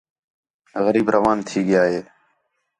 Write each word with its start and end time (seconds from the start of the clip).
غریب 0.83 1.07
روان 1.15 1.37
تھی 1.47 1.59
ڳِیا 1.67 1.83
ہِے 1.89 1.99